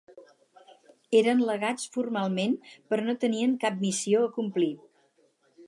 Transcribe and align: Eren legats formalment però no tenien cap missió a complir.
Eren 1.19 1.43
legats 1.49 1.85
formalment 1.97 2.55
però 2.93 3.05
no 3.09 3.17
tenien 3.25 3.55
cap 3.65 3.79
missió 3.85 4.25
a 4.25 4.33
complir. 4.39 4.75